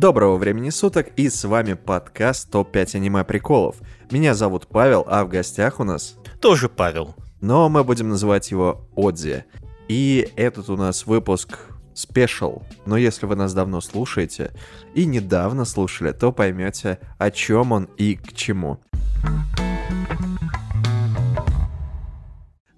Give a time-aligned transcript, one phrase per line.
[0.00, 3.76] Доброго времени суток, и с вами подкаст ТОП-5 аниме приколов.
[4.10, 6.16] Меня зовут Павел, а в гостях у нас...
[6.40, 7.14] Тоже Павел.
[7.42, 9.44] Но мы будем называть его Одзи.
[9.88, 11.58] И этот у нас выпуск
[11.92, 12.62] спешл.
[12.86, 14.52] Но если вы нас давно слушаете
[14.94, 18.80] и недавно слушали, то поймете, о чем он и к чему.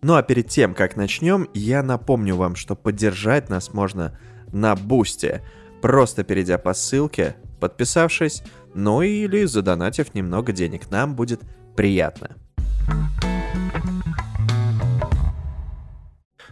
[0.03, 4.19] Ну а перед тем, как начнем, я напомню вам, что поддержать нас можно
[4.51, 5.45] на Бусте,
[5.83, 8.43] просто перейдя по ссылке, подписавшись,
[8.75, 10.91] ну или задонатив немного денег.
[10.91, 11.41] Нам будет
[11.77, 12.37] приятно.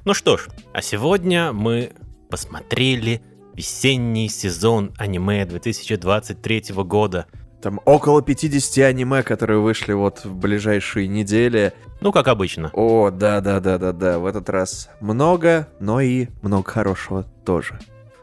[0.05, 1.93] Ну что ж, а сегодня мы
[2.29, 3.23] посмотрели
[3.55, 7.27] весенний сезон аниме 2023 года.
[7.63, 11.75] Там около 50 аниме, которые вышли вот в ближайшие недели.
[12.01, 12.71] Ну, как обычно.
[12.73, 17.79] О, да-да-да-да-да, в этот раз много, но и много хорошего тоже.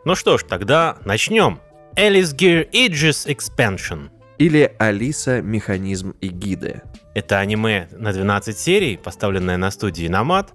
[0.08, 1.60] Ну что ж, тогда начнем.
[1.98, 4.10] Alice Gear Aegis Expansion.
[4.38, 6.82] Или Алиса, Механизм и Гиды.
[7.14, 10.54] Это аниме на 12 серий, поставленное на студии Намат,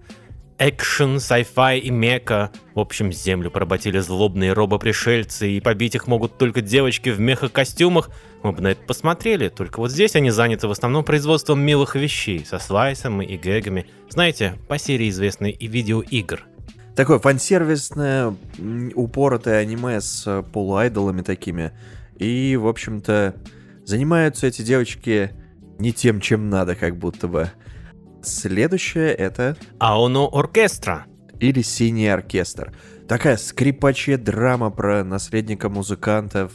[0.58, 2.50] экшен, sci-fi и мека.
[2.74, 8.08] В общем, землю поработили злобные робопришельцы, и побить их могут только девочки в мехокостюмах.
[8.42, 12.46] Мы бы на это посмотрели, только вот здесь они заняты в основном производством милых вещей,
[12.46, 13.86] со слайсом и гэгами.
[14.08, 16.46] Знаете, по серии известной и видеоигр.
[16.94, 18.36] Такое фансервисное,
[18.94, 21.72] упоротое аниме с э, полуайдолами такими.
[22.18, 23.34] И, в общем-то,
[23.84, 25.30] занимаются эти девочки
[25.78, 27.50] не тем, чем надо, как будто бы.
[28.22, 31.06] Следующее это Аоно Оркестра.
[31.40, 32.72] или Синий оркестр.
[33.08, 36.52] Такая скрипачья драма про наследника музыкантов.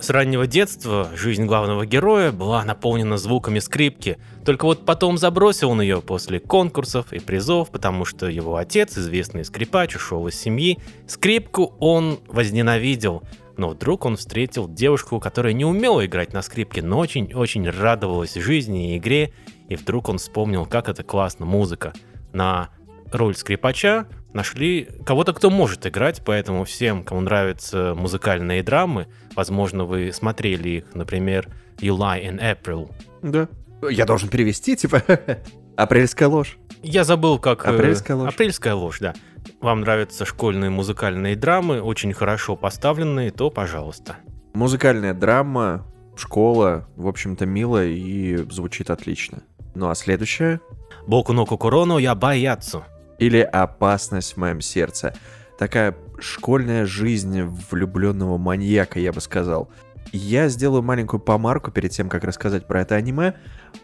[0.00, 5.80] С раннего детства жизнь главного героя была наполнена звуками скрипки, только вот потом забросил он
[5.80, 10.78] ее после конкурсов и призов, потому что его отец, известный скрипач, ушел из семьи.
[11.06, 13.22] Скрипку он возненавидел,
[13.56, 18.94] но вдруг он встретил девушку, которая не умела играть на скрипке, но очень-очень радовалась жизни
[18.94, 19.32] и игре,
[19.68, 21.92] и вдруг он вспомнил, как это классно, музыка.
[22.32, 22.70] На
[23.12, 30.12] роль скрипача нашли кого-то, кто может играть, поэтому всем, кому нравятся музыкальные драмы, возможно, вы
[30.12, 32.92] смотрели их, например, July and April.
[33.22, 33.48] Да.
[33.88, 35.02] Я должен перевести, типа,
[35.76, 36.58] апрельская ложь.
[36.82, 37.64] Я забыл, как...
[37.66, 38.34] э, Апрельская ложь.
[38.34, 39.14] Апрельская ложь, да.
[39.60, 44.16] Вам нравятся школьные музыкальные драмы, очень хорошо поставленные, то пожалуйста.
[44.52, 49.42] Музыкальная драма, школа, в общем-то, мило и звучит отлично.
[49.74, 50.60] Ну а следующее?
[51.06, 52.84] Боку но Кукуроно я боятся.
[53.18, 55.14] Или «Опасность в моем сердце».
[55.58, 59.70] Такая школьная жизнь влюбленного маньяка, я бы сказал.
[60.12, 63.34] Я сделаю маленькую помарку перед тем, как рассказать про это аниме.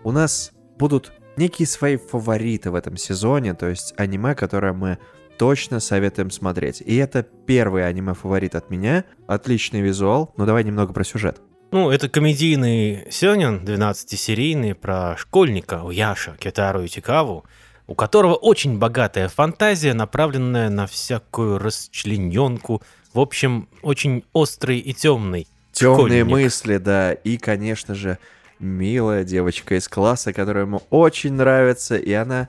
[0.04, 4.98] У нас будут некие свои фавориты в этом сезоне, то есть аниме, которое мы
[5.38, 6.82] точно советуем смотреть.
[6.84, 9.04] И это первый аниме-фаворит от меня.
[9.26, 10.34] Отличный визуал.
[10.36, 11.40] Ну давай немного про сюжет.
[11.72, 17.44] Ну, это комедийный сёнэн, 12-серийный, про школьника Уяша Кетару Итикаву,
[17.90, 22.82] у которого очень богатая фантазия, направленная на всякую расчлененку.
[23.12, 25.48] В общем, очень острый и темный.
[25.72, 26.26] Темные школьник.
[26.26, 27.12] мысли, да.
[27.12, 28.18] И, конечно же,
[28.60, 31.96] милая девочка из класса, которая ему очень нравится.
[31.96, 32.48] И она,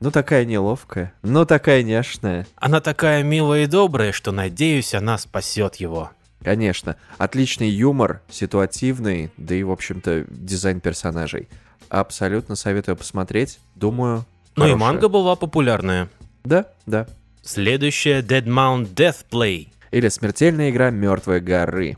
[0.00, 2.46] ну, такая неловкая, ну, такая нежная.
[2.56, 6.12] Она такая милая и добрая, что, надеюсь, она спасет его.
[6.42, 11.46] Конечно, отличный юмор, ситуативный, да и, в общем-то, дизайн персонажей.
[11.90, 13.60] Абсолютно советую посмотреть.
[13.74, 14.24] Думаю,
[14.58, 16.08] Ну и манга была популярная.
[16.44, 17.06] Да, да.
[17.42, 19.68] Следующая Dead Mount Death Play.
[19.90, 21.96] Или смертельная игра Мертвой горы.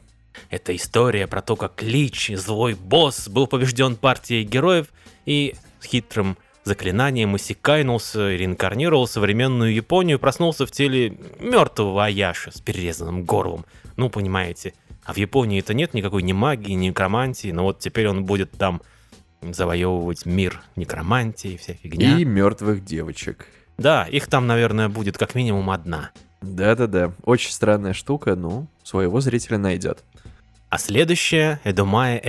[0.49, 4.89] Это история про то, как Лич, злой босс, был побежден партией героев
[5.27, 13.25] и с хитрым заклинанием иссякайнулся реинкарнировал современную Японию проснулся в теле мертвого Аяши с перерезанным
[13.25, 13.65] горлом.
[13.97, 14.75] Ну, понимаете.
[15.05, 18.83] А в Японии-то нет никакой ни магии, ни некромантии, но вот теперь он будет там
[19.43, 22.19] завоевывать мир некромантии, вся фигня.
[22.19, 23.47] И мертвых девочек.
[23.79, 26.11] Да, их там, наверное, будет как минимум одна.
[26.43, 30.05] Да-да-да, очень странная штука, ну, своего зрителя найдет.
[30.69, 32.23] А следующая— Эдомая.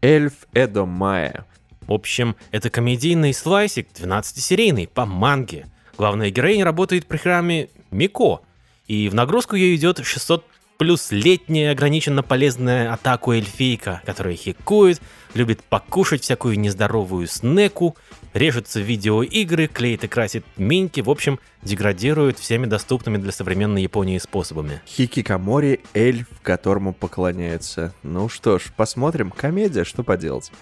[0.00, 1.44] Эльф Эдо Майя.
[1.82, 5.66] В общем, это комедийный слайсик, 12-серийный, по манге.
[5.96, 8.40] Главная героиня работает при храме Мико,
[8.86, 10.44] и в нагрузку ей идет 600
[10.76, 15.00] плюс летняя ограниченно полезная атаку эльфийка, которая хикует,
[15.34, 17.96] любит покушать всякую нездоровую снеку,
[18.34, 24.18] режется в видеоигры, клеит и красит минки, в общем, деградирует всеми доступными для современной Японии
[24.18, 24.80] способами.
[24.86, 27.92] Хикикомори— эльф, которому поклоняются.
[28.02, 29.30] Ну что ж, посмотрим.
[29.30, 30.52] Комедия, что поделать.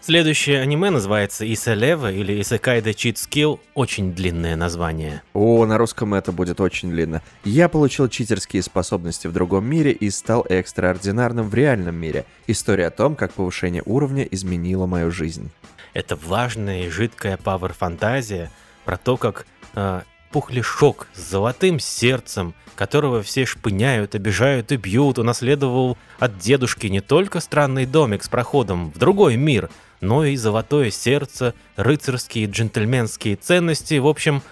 [0.00, 3.60] Следующее аниме называется Iseleve или the Cheat Skill.
[3.74, 5.22] Очень длинное название.
[5.34, 7.20] О, на русском это будет очень длинно.
[7.44, 12.24] Я получил читерские способности в другом мире и стал экстраординарным в реальном мире.
[12.46, 15.50] История о том, как повышение уровня изменило мою жизнь.
[15.94, 18.50] Это влажная и жидкая пауэр-фантазия
[18.84, 25.98] про то, как э, пухлешок с золотым сердцем, которого все шпыняют, обижают и бьют, унаследовал
[26.18, 31.54] от дедушки не только странный домик с проходом в другой мир, но и золотое сердце,
[31.76, 34.42] рыцарские джентльменские ценности, в общем,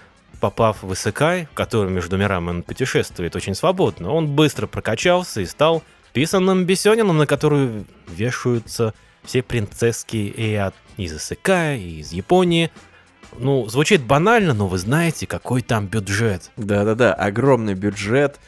[0.40, 5.46] попав в Исыкай, в котором между мирами он путешествует очень свободно, он быстро прокачался и
[5.46, 5.82] стал
[6.12, 8.94] писанным бесенином, на которую вешаются
[9.24, 12.70] все принцесски и от из Исыкая, и из Японии.
[13.38, 16.50] Ну, звучит банально, но вы знаете, какой там бюджет.
[16.56, 18.40] Да-да-да, огромный бюджет,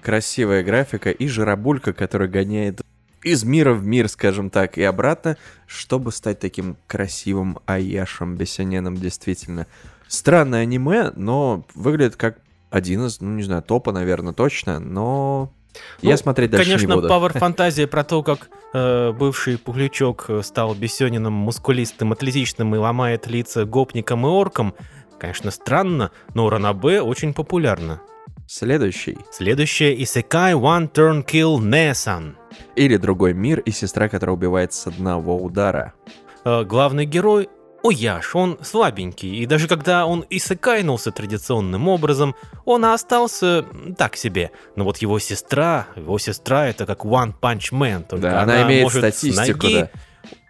[0.00, 2.80] красивая графика и жиробулька, которая гоняет
[3.22, 5.36] из мира в мир, скажем так, и обратно,
[5.66, 9.66] чтобы стать таким красивым Аяшем Бесененом, действительно.
[10.08, 12.38] Странное аниме, но выглядит как
[12.70, 15.52] один из, ну, не знаю, топа, наверное, точно, но
[16.02, 17.08] Ну, я смотреть дальше Конечно, не буду.
[17.08, 23.26] Power фантазия про то, как э, бывший Пуглячок э, стал бесениным, мускулистым, атлетичным и ломает
[23.26, 24.74] лица гопникам и оркам,
[25.18, 28.00] конечно, странно, но Ранабе очень популярна.
[28.52, 29.16] Следующий.
[29.30, 32.34] Следующее Isekai One Turn Kill Nesan.
[32.76, 35.94] Или другой мир и сестра, которая убивает с одного удара.
[36.44, 37.48] Э, главный герой
[37.82, 42.34] Ояш, он слабенький, и даже когда он исыкайнулся традиционным образом,
[42.66, 43.64] он остался
[43.96, 44.50] так себе.
[44.76, 48.82] Но вот его сестра, его сестра это как One Punch Man, только Да, она имеет
[48.82, 49.90] может с статистику, ноги да.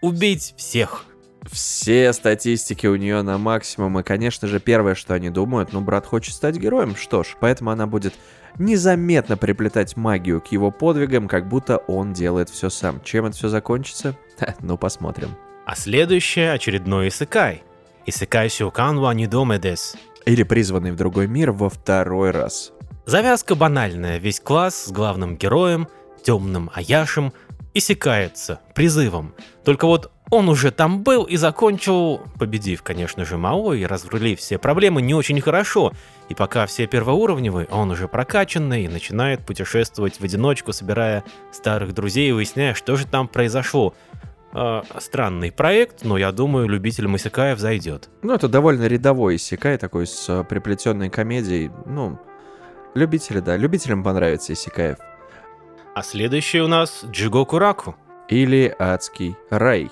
[0.01, 1.05] убить всех.
[1.51, 6.07] Все статистики у нее на максимум, и, конечно же, первое, что они думают, ну, брат
[6.07, 8.15] хочет стать героем, что ж, поэтому она будет
[8.59, 13.01] незаметно приплетать магию к его подвигам, как будто он делает все сам.
[13.03, 14.17] Чем это все закончится?
[14.39, 15.31] Ха, ну, посмотрим.
[15.67, 17.63] А следующее очередной Исыкай.
[18.07, 19.97] Исыкай Сюкан ва Нидомедес.
[20.27, 22.73] Или призванный в другой мир во второй раз.
[23.07, 25.89] Завязка банальная, весь класс с главным героем,
[26.23, 27.33] темным Аяшем,
[27.75, 29.35] иссякается призывом.
[29.65, 34.57] Только вот он уже там был и закончил, победив, конечно же, Мао и разрулив все
[34.57, 35.93] проблемы не очень хорошо.
[36.31, 42.31] И пока все первоуровневые, он уже прокачанный и начинает путешествовать в одиночку, собирая старых друзей
[42.31, 43.93] и выясняя, что же там произошло.
[44.55, 48.09] А, странный проект, но я думаю, любителям Исекаев зайдет.
[48.23, 51.71] Ну, это довольно рядовой иссякай, такой с э, приплетенной комедией.
[51.85, 52.19] Ну,
[52.95, 54.97] любители, да, любителям понравится иссякаев.
[55.95, 57.97] А следующий у нас Джигоку Раку.
[58.31, 59.91] Или адский рай.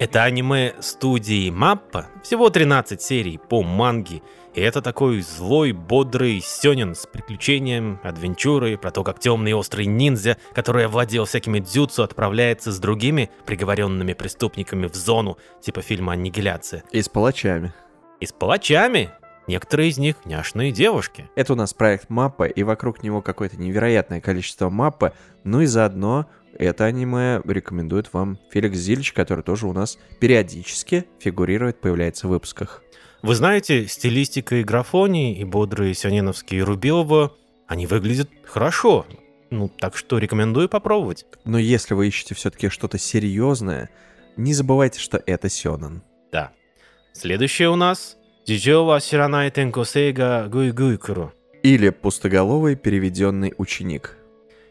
[0.00, 4.22] Это аниме студии Маппа, всего 13 серий по манге,
[4.54, 10.38] и это такой злой, бодрый сёнин с приключением, адвенчурой, про то, как темный острый ниндзя,
[10.54, 16.82] который овладел всякими дзюцу, отправляется с другими приговоренными преступниками в зону, типа фильма «Аннигиляция».
[16.92, 17.74] И с палачами.
[18.20, 19.10] И с палачами.
[19.48, 21.28] Некоторые из них няшные девушки.
[21.34, 25.12] Это у нас проект маппа, и вокруг него какое-то невероятное количество маппы.
[25.44, 26.26] Ну и заодно
[26.60, 32.82] это аниме рекомендует вам Феликс Зильч, который тоже у нас периодически фигурирует, появляется в выпусках.
[33.22, 37.34] Вы знаете, стилистика и графоний, и бодрые сёненовские Рубилова,
[37.66, 39.06] они выглядят хорошо.
[39.50, 41.26] Ну, так что рекомендую попробовать.
[41.44, 43.90] Но если вы ищете все-таки что-то серьезное,
[44.36, 46.02] не забывайте, что это Сёнэн.
[46.30, 46.52] Да.
[47.12, 48.16] Следующее у нас
[48.46, 51.32] Джиджо ва Сиранай Тенкосейга Гуй Гуйкуру.
[51.62, 54.16] Или пустоголовый переведенный ученик.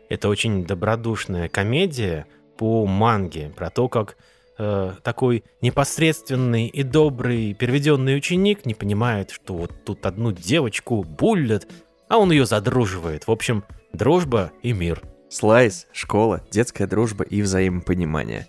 [0.09, 2.25] Это очень добродушная комедия
[2.57, 4.17] по манге про то, как
[4.57, 11.67] э, такой непосредственный и добрый переведенный ученик не понимает, что вот тут одну девочку буллят,
[12.09, 13.27] а он ее задруживает.
[13.27, 13.63] В общем,
[13.93, 15.01] дружба и мир.
[15.29, 18.47] Слайс, школа, детская дружба и взаимопонимание.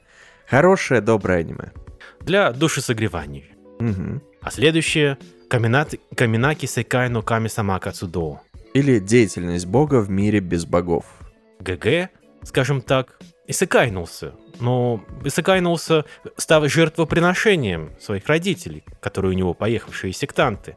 [0.49, 1.73] Хорошее, доброе аниме.
[2.21, 3.45] Для душесогревания.
[3.79, 4.23] Мгм.
[4.41, 7.49] А следующее Каминаки Секай но Ками
[7.79, 8.41] Кацудо.
[8.73, 11.05] Или деятельность бога в мире без богов.
[11.61, 12.11] ГГ,
[12.43, 14.35] скажем так, исыкайнулся.
[14.61, 16.05] Но исыкайнулся,
[16.37, 20.77] став жертвоприношением своих родителей, которые у него поехавшие сектанты.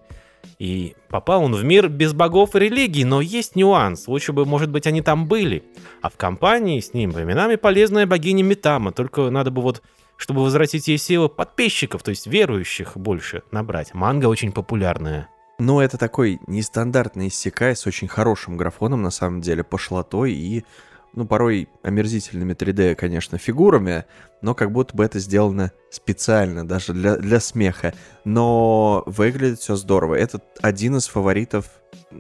[0.59, 4.07] И попал он в мир без богов и религий, но есть нюанс.
[4.07, 5.63] Лучше бы, может быть, они там были.
[6.01, 8.91] А в компании с ним временами полезная богиня Митама.
[8.91, 9.81] Только надо бы вот,
[10.17, 13.93] чтобы возвратить ей силы подписчиков, то есть верующих больше набрать.
[13.93, 15.29] Манга очень популярная.
[15.63, 20.65] Но это такой нестандартный иссякай с очень хорошим графоном, на самом деле, пошлотой и,
[21.13, 24.03] ну, порой омерзительными 3D, конечно, фигурами,
[24.41, 27.93] но как будто бы это сделано специально, даже для, для смеха.
[28.25, 30.15] Но выглядит все здорово.
[30.15, 31.67] Это один из фаворитов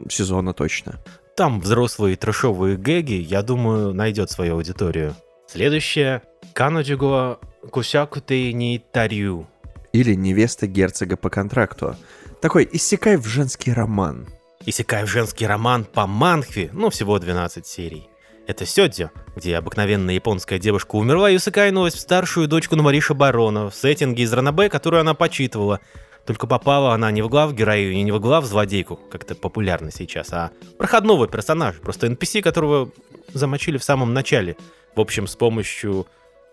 [0.07, 1.01] сезона точно.
[1.35, 5.17] Там взрослые трэшовые гэги, я думаю, найдет свою аудиторию.
[5.47, 6.21] Следующее.
[6.53, 9.47] Канаджиго Кусякутей не тарю.
[9.91, 11.97] Или невеста герцога по контракту.
[12.43, 14.27] Такой иссякай в женский роман.
[14.65, 18.09] Иссякай в женский роман по манхве, ну всего 12 серий.
[18.47, 23.73] Это Сёдзё, где обыкновенная японская девушка умерла и усыкайнулась в старшую дочку Намариша Барона в
[23.75, 25.79] сеттинге из Ранабе, которую она почитывала.
[26.25, 30.33] Только попала она не в глав героиню, не в глав злодейку, как это популярно сейчас,
[30.33, 32.91] а проходного персонажа, просто NPC, которого
[33.31, 34.57] замочили в самом начале.
[34.97, 36.07] В общем, с помощью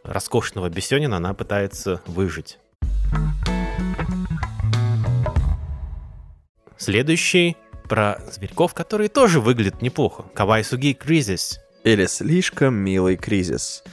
[0.05, 2.61] роскошного Бесенина она пытается выжить.
[6.81, 7.59] Следующий
[7.91, 10.25] про зверьков, которые тоже выглядят неплохо.
[10.33, 11.61] Кавай Суги Кризис.
[11.85, 13.85] Или слишком милый кризис.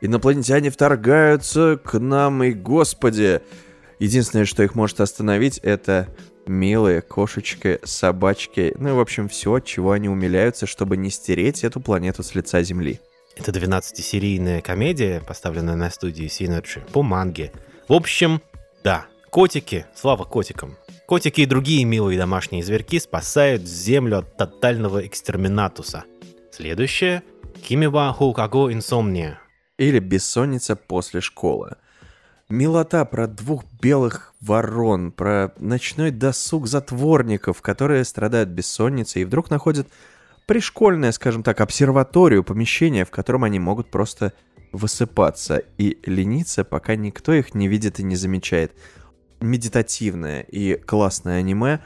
[0.00, 3.40] Инопланетяне вторгаются к нам, и господи!
[3.98, 6.08] Единственное, что их может остановить, это
[6.46, 11.64] милые кошечки, собачки, ну и, в общем, все, от чего они умиляются, чтобы не стереть
[11.64, 13.00] эту планету с лица Земли.
[13.34, 17.50] Это 12-серийная комедия, поставленная на студии Synergy по манге.
[17.88, 18.40] В общем,
[18.84, 19.06] да,
[19.36, 20.78] котики, слава котикам.
[21.06, 26.04] Котики и другие милые домашние зверьки спасают Землю от тотального экстерминатуса.
[26.50, 27.22] Следующее–
[27.62, 29.38] Кимива Хукаго Инсомния.
[29.76, 31.76] Или «Бессонница после школы».
[32.48, 39.86] Милота про двух белых ворон, про ночной досуг затворников, которые страдают бессонницей и вдруг находят
[40.46, 44.32] пришкольное, скажем так, обсерваторию, помещение, в котором они могут просто
[44.72, 48.72] высыпаться и лениться, пока никто их не видит и не замечает.
[49.40, 51.80] Медитативное и классное аниме,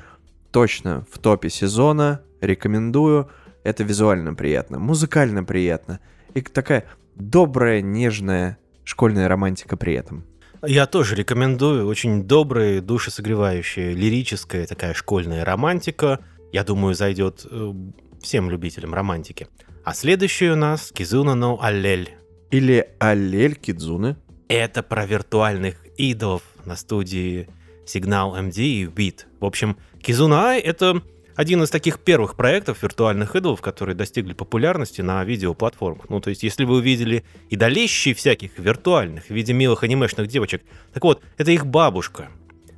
[0.50, 3.28] точно в топе сезона, рекомендую.
[3.64, 6.00] Это визуально приятно, музыкально приятно
[6.34, 10.24] и такая добрая, нежная школьная романтика при этом.
[10.62, 11.86] Я тоже рекомендую.
[11.86, 16.20] Очень добрая, душесогревающая, лирическая такая школьная романтика.
[16.52, 17.72] Я думаю, зайдет э,
[18.20, 19.48] всем любителям романтики.
[19.84, 22.10] А следующий у нас Кизуна но Аллель.
[22.50, 24.16] Или Аллель Кидзуны.
[24.48, 27.48] Это про виртуальных идолов на студии
[27.86, 29.24] Сигнал MD и Beat.
[29.40, 31.02] В общем, Кизуна Ай— это
[31.34, 36.10] один из таких первых проектов виртуальных идолов, которые достигли популярности на видеоплатформах.
[36.10, 40.62] Ну, то есть, если вы увидели идолищей всяких виртуальных в виде милых анимешных девочек,
[40.92, 42.28] так вот, это их бабушка.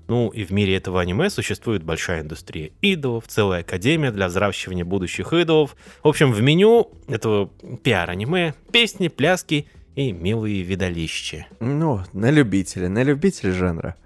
[0.08, 5.32] Ну, и в мире этого аниме существует большая индустрия идолов, целая академия для взращивания будущих
[5.32, 5.76] идолов.
[6.02, 7.50] В общем, в меню этого
[7.82, 11.46] пиар-аниме песни, пляски и милые видолища.
[11.61, 13.96] Ну, на любителя, на любителя жанра.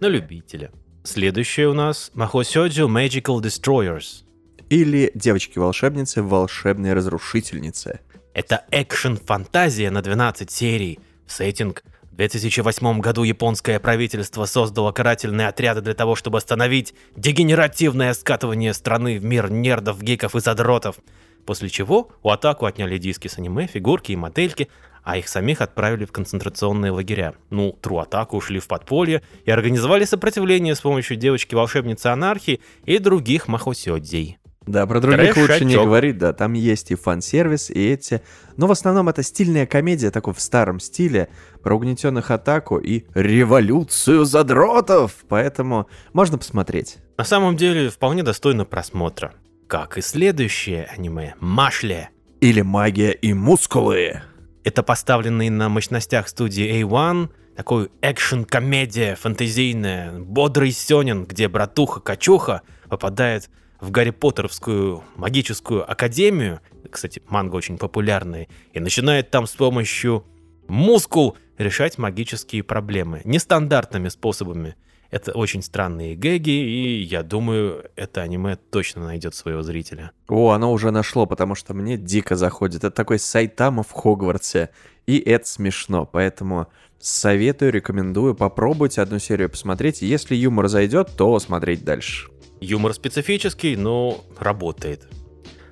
[0.00, 0.70] На любителя.
[1.04, 4.24] Следующее у нас Махосёджу Magical Destroyers.
[4.68, 8.00] Или девочки-волшебницы, волшебные разрушительницы.
[8.34, 10.98] Это экшен-фантазия на 12 серий.
[11.26, 18.12] В сеттинг в 2008 году японское правительство создало карательные отряды для того, чтобы остановить дегенеративное
[18.14, 20.96] скатывание страны в мир нердов, гиков и задротов.
[21.44, 24.68] После чего у Атаку отняли диски с аниме, фигурки и модельки,
[25.06, 27.34] а их самих отправили в концентрационные лагеря.
[27.50, 33.46] Ну, Тру Атаку ушли в подполье и организовали сопротивление с помощью девочки-волшебницы анархии и других
[33.46, 34.38] махосёдзей.
[34.66, 38.20] Да, про других Трэш лучше не говорить, да, там есть и фан-сервис, и эти...
[38.56, 41.28] Но в основном это стильная комедия, такой в старом стиле,
[41.62, 46.96] про угнетенных атаку и революцию задротов, поэтому можно посмотреть.
[47.16, 49.34] На самом деле, вполне достойно просмотра.
[49.68, 52.10] Как и следующее аниме «Машле».
[52.40, 54.22] Или «Магия и мускулы».
[54.66, 63.48] Это поставленный на мощностях студии A1, такой экшен-комедия фантазийная, бодрый сёнин, где братуха-качуха попадает
[63.80, 70.24] в Гарри Поттеровскую магическую академию, кстати, манга очень популярная, и начинает там с помощью
[70.66, 73.20] мускул решать магические проблемы.
[73.22, 74.74] Нестандартными способами.
[75.16, 80.10] Это очень странные гэги, и я думаю, это аниме точно найдет своего зрителя.
[80.28, 82.84] О, оно уже нашло, потому что мне дико заходит.
[82.84, 84.68] Это такой Сайтама в Хогвартсе,
[85.06, 86.66] и это смешно, поэтому
[86.98, 90.02] советую, рекомендую попробовать одну серию посмотреть.
[90.02, 92.28] Если юмор зайдет, то смотреть дальше.
[92.60, 95.08] Юмор специфический, но работает.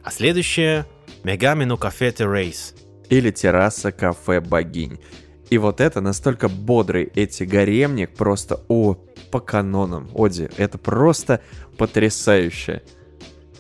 [0.03, 0.87] А следующее—
[1.23, 2.75] Megami no Cafe Terrace.
[3.11, 4.99] Или терраса кафе богинь.
[5.51, 9.04] И вот это настолько бодрый эти гаремник, просто о,
[9.35, 10.09] по канонам.
[10.15, 11.41] Оди, это просто
[11.77, 12.83] потрясающе.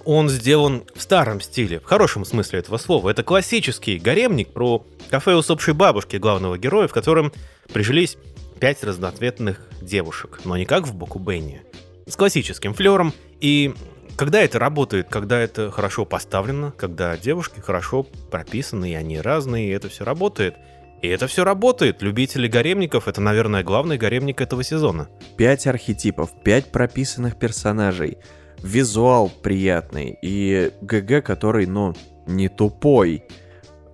[0.04, 3.11] Он сделан в старом стиле, в хорошем смысле этого слова.
[3.11, 7.33] Это классический гаремник про кафе усопшей бабушки главного героя, в котором
[7.73, 8.16] прижились
[8.61, 11.64] пять разноцветных девушек, но не как в Бокубене,
[12.07, 13.12] с классическим флером.
[13.40, 13.75] И
[14.14, 19.73] когда это работает, когда это хорошо поставлено, когда девушки хорошо прописаны, и они разные, и
[19.73, 20.54] это все работает–
[21.04, 22.00] и это все работает.
[22.00, 25.11] Любители гаремников— это, наверное, главный гаремник этого сезона.
[25.37, 28.16] Пять архетипов, пять прописанных персонажей.
[28.62, 31.94] Визуал приятный и ГГ, который, ну,
[32.26, 33.25] не тупой.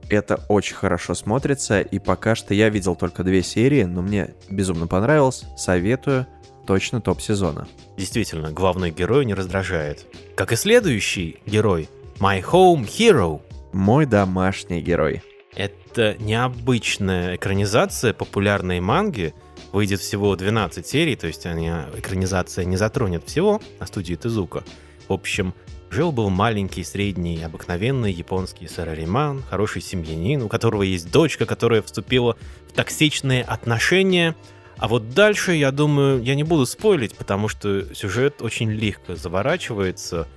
[0.08, 4.86] это очень хорошо смотрится, и пока что я видел только две серии, но мне безумно
[4.86, 5.44] понравилось.
[5.56, 6.28] Советую,
[6.64, 7.66] точно топ сезона.
[7.96, 10.06] Действительно, главный герой не раздражает.
[10.36, 11.88] Как и следующий герой,
[12.20, 13.40] My Home Hero.
[13.72, 15.22] Мой домашний герой.
[15.54, 19.34] Это необычная экранизация популярной манги.
[19.72, 24.64] Выйдет всего 12 серий, то есть они, экранизация не затронет всего на студии Тезука.
[25.08, 25.54] В общем,
[25.90, 32.36] Жил-был маленький, средний, обыкновенный японский сарариман, хороший семьянин, у которого есть дочка, которая вступила
[32.68, 34.36] в токсичные отношения.
[34.76, 40.28] А вот дальше, я думаю, я не буду спойлить, потому что сюжет очень легко заворачивается,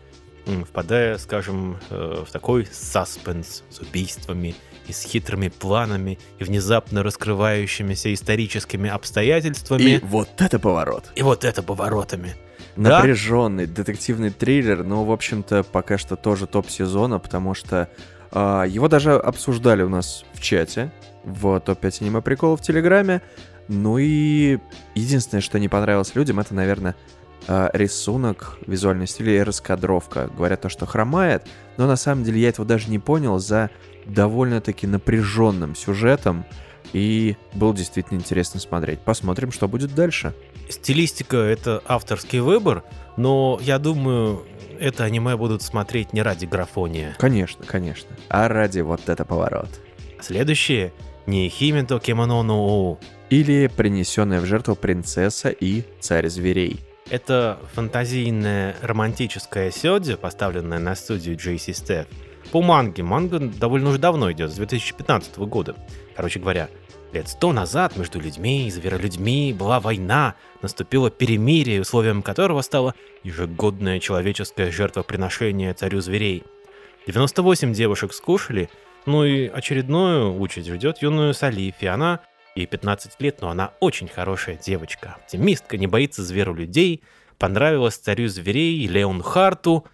[0.68, 4.56] впадая, скажем, э, в такой саспенс с убийствами
[4.88, 9.84] и с хитрыми планами и внезапно раскрывающимися историческими обстоятельствами.
[9.84, 11.12] И вот это поворот.
[11.16, 12.36] И вот это поворотами
[12.76, 13.84] напряженный да?
[13.84, 17.90] детективный триллер, но, в общем-то, пока что тоже топ сезона, потому что
[18.32, 20.92] э, его даже обсуждали у нас в чате,
[21.24, 23.22] в топ-5 аниме приколов в Телеграме.
[23.68, 24.60] Ну и
[24.96, 26.96] единственное, что не понравилось людям, это, наверное,
[27.48, 30.30] э, рисунок, визуальный стиль и раскадровка.
[30.36, 31.48] Говорят то, что хромает,
[31.78, 33.70] но на самом деле я этого даже не понял за
[34.06, 36.46] довольно-таки напряженным сюжетом.
[36.92, 39.00] И было действительно интересно смотреть.
[39.00, 40.34] Посмотрим, что будет дальше.
[40.70, 42.84] Стилистика— это авторский выбор,
[43.18, 44.46] но я думаю,
[44.80, 47.16] это аниме будут смотреть не ради графония.
[47.18, 48.16] Конечно, конечно.
[48.30, 49.70] А ради вот это поворот.
[50.22, 50.94] Следующее—
[51.26, 56.82] не Химито Кимоно но Или принесенная в жертву принцесса и царь зверей.
[57.10, 62.08] Это фантазийная романтическая сёдзи, поставленная на студию JC Steph.
[62.54, 63.02] По манге.
[63.02, 65.76] Манга довольно уже давно идет, с 2015 года.
[66.16, 66.70] Короче говоря,
[67.12, 72.94] Лет сто назад между людьми и зверолюдьми была война, наступило перемирие, условием которого стало
[73.24, 76.44] ежегодное человеческое жертвоприношение царю зверей.
[77.08, 78.70] 98 девушек скушали,
[79.08, 81.86] ну и очередную участь ждет юную Салифи.
[81.86, 82.20] Она
[82.56, 85.18] ей 15 лет, но она очень хорошая девочка.
[85.22, 87.02] Оптимистка, не боится зверу людей,
[87.40, 89.86] понравилась царю зверей Леон Харту.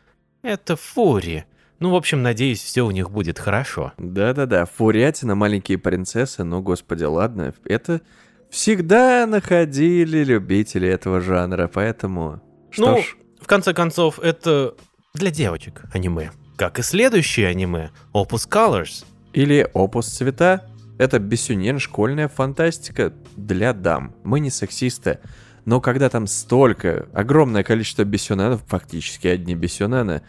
[0.41, 1.45] Это Фури.
[1.79, 3.93] Ну, в общем, надеюсь, все у них будет хорошо.
[3.97, 8.01] Да-да-да, фурятина, маленькие принцессы, ну, господи, ладно, это
[8.49, 12.41] всегда находили любители этого жанра, поэтому...
[12.69, 13.15] Что ну, ж...
[13.41, 14.75] в конце концов, это
[15.13, 16.31] для девочек аниме.
[16.57, 19.05] Как и следующее аниме, Opus Colors.
[19.31, 20.65] Или Opus Цвета.
[20.97, 24.13] Это бесюнен школьная фантастика для дам.
[24.25, 25.19] Мы не сексисты.
[25.63, 30.23] Но когда там столько, огромное количество бесюненов, фактически одни бесюнены,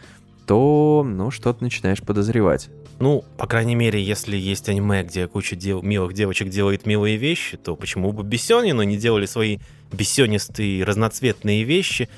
[0.45, 2.69] то, ну, что-то начинаешь подозревать.
[2.99, 5.81] Ну, по крайней мере, если есть аниме, где куча дев...
[5.81, 9.57] милых девочек делает милые вещи, то почему бы бесенину не делали свои
[9.91, 12.09] бесенистые разноцветные вещи,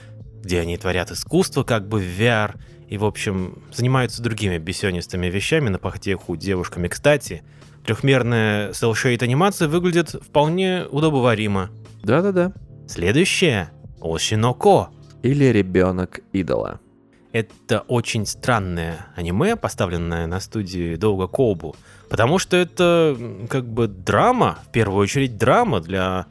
[0.42, 2.56] где они творят искусство как бы в VR,
[2.90, 6.90] и, в общем, занимаются другими бесенистыми вещами на пахтеху девушками.
[6.90, 7.44] Кстати,
[7.86, 11.70] трехмерная cel анимация выглядит вполне удобоваримо.
[12.04, 12.54] Да-да-да.
[12.88, 14.90] Следующее— Ошиноко.
[15.24, 16.82] Или ребенок идола.
[17.34, 21.76] Это очень странное аниме, поставленное на студии Долга Кобу,
[22.08, 23.17] потому что это
[23.50, 26.28] как бы драма, в первую очередь драма для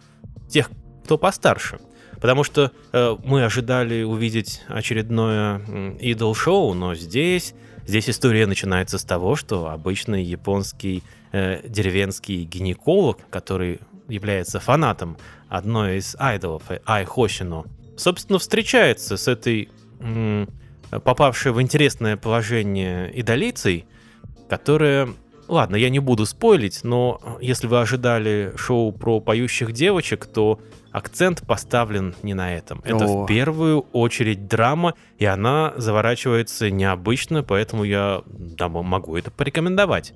[0.49, 0.71] тех,
[1.05, 1.81] кто постарше.
[2.21, 5.61] Потому что э, мы ожидали увидеть очередное
[5.99, 7.53] идол-шоу, но здесь,
[7.85, 15.17] здесь история начинается с того, что обычный японский э, деревенский гинеколог, который является фанатом
[15.49, 17.65] одной из айдолов, Ай Хосино,
[17.97, 19.69] собственно, встречается с этой
[21.01, 23.87] попавшая в интересное положение идолицей,
[24.49, 25.09] которая...
[25.49, 30.61] Ладно, я не буду спойлить, но если вы ожидали шоу про поющих девочек, то
[30.93, 32.81] акцент поставлен не на этом.
[32.85, 33.25] Это О.
[33.25, 40.15] в первую очередь драма, и она заворачивается необычно, поэтому я да, могу это порекомендовать.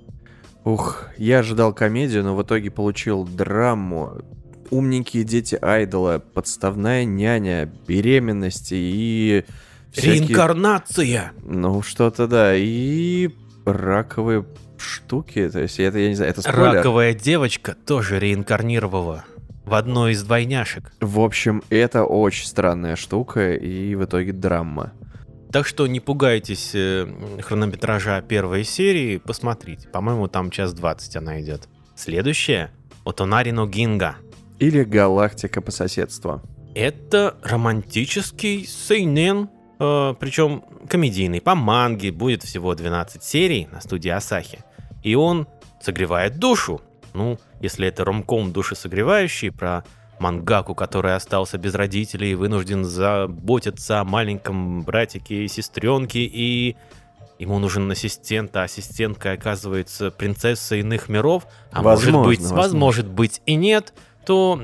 [0.64, 4.22] Ух, я ожидал комедию, но в итоге получил драму.
[4.70, 9.44] Умненькие дети айдола, подставная няня, беременности и
[9.96, 10.20] всякие...
[10.20, 11.32] Реинкарнация!
[11.42, 12.54] Ну, что-то да.
[12.56, 13.30] И
[13.64, 14.46] раковые
[14.78, 15.48] штуки.
[15.48, 16.74] То есть, это, я не знаю, это спойлер.
[16.74, 19.24] Раковая девочка тоже реинкарнировала
[19.64, 20.92] в одной из двойняшек.
[21.00, 24.92] В общем, это очень странная штука и в итоге драма.
[25.50, 27.06] Так что не пугайтесь э,
[27.40, 29.88] хронометража первой серии, посмотрите.
[29.88, 31.68] По-моему, там час двадцать она идет.
[31.94, 32.70] Следующее—
[33.04, 34.16] Отонарино Гинга.
[34.58, 36.42] Или Галактика по соседству.
[36.74, 39.48] Это романтический сейнен
[39.78, 44.60] причем комедийный, по манге, будет всего 12 серий на студии Асахи.
[45.02, 45.46] И он
[45.80, 46.80] согревает душу.
[47.14, 49.84] Ну, если это ромком душесогревающий про
[50.18, 56.76] мангаку, который остался без родителей и вынужден заботиться о маленьком братике и сестренке и
[57.38, 62.78] ему нужен ассистент, а ассистентка оказывается принцесса иных миров, а Возможно, может быть, возможно.
[62.78, 63.92] может быть и нет,
[64.24, 64.60] то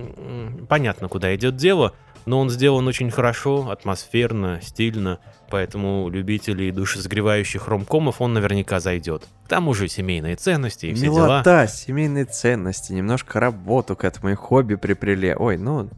[0.69, 1.93] понятно, куда идет дело.
[2.25, 5.19] Но он сделан очень хорошо, атмосферно, стильно,
[5.51, 9.27] поэтому любителей душесгревающих ромкомов он наверняка зайдет.
[9.45, 11.27] К тому же семейные ценности и все дела.
[11.27, 15.35] Милота, семейные ценности, немножко работу к этому и хобби приплели.
[15.37, 15.91] Ой, ну,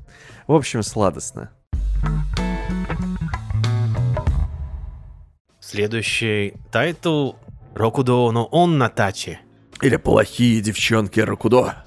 [0.46, 1.50] в общем, сладостно.
[5.60, 7.32] Следующий тайтл
[7.74, 9.40] 六道の悪女たち.
[9.82, 11.84] Или плохие девчонки Рокудо.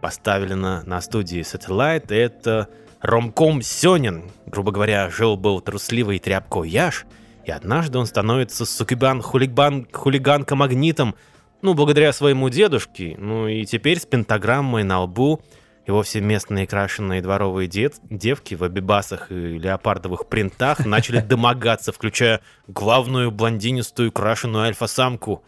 [0.00, 2.68] поставлена на студии Satellite, это
[3.04, 4.24] ромком Сёнин.
[4.46, 7.04] Грубо говоря, жил-был трусливый тряпко Яш,
[7.44, 11.14] и однажды он становится сукибан хулиган хулиганка-магнитом,
[11.60, 15.42] ну, благодаря своему дедушке, ну и теперь с пентаграммой на лбу
[15.86, 22.40] его все местные крашеные дворовые дет- девки в абибасах и леопардовых принтах начали домогаться, включая
[22.66, 25.44] главную блондинистую крашеную альфа-самку.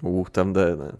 [0.00, 0.92] Ух, там, да, да.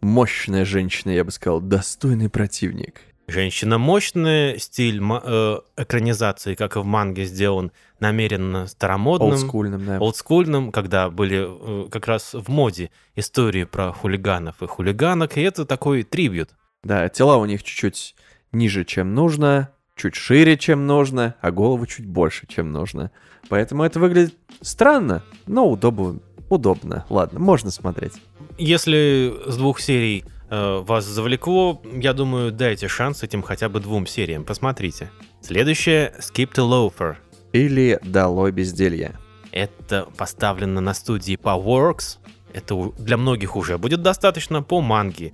[0.00, 3.02] Мощная женщина, я бы сказал, достойный противник.
[3.28, 9.98] Женщина мощная, стиль э, экранизации, как и в манге, сделан намеренно старомодным, Олдскульным, да.
[9.98, 15.64] олдскульным, когда были э, как раз в моде истории про хулиганов и хулиганок, и это
[15.64, 16.50] такой трибют.
[16.84, 18.14] Да, тела у них чуть-чуть
[18.52, 23.10] ниже, чем нужно, чуть шире, чем нужно, а головы чуть больше, чем нужно.
[23.48, 26.20] Поэтому это выглядит странно, но удобно.
[26.48, 27.04] Удобно.
[27.08, 28.12] Ладно, можно смотреть.
[28.56, 34.44] Если с двух серий вас завлекло, я думаю, дайте шанс этим хотя бы двум сериям,
[34.44, 35.10] посмотрите.
[35.40, 37.16] Следующее— Skip to Loafer.
[37.52, 39.18] Или «Долой безделье».
[39.52, 42.18] Это поставлено на студии Powerworks.
[42.52, 45.32] Это для многих уже будет достаточно по манге.